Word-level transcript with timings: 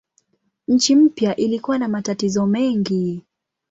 Nchi 0.67 0.95
mpya 0.95 1.35
ilikuwa 1.35 1.77
na 1.79 1.87
matatizo 1.87 2.45
mengi. 2.45 3.23